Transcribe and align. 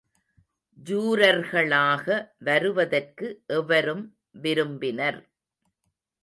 ஜூரர்களாக 0.87 2.05
வருவதற்கு 2.39 3.27
எவரும் 3.47 4.17
விரும்பினர். 4.31 5.21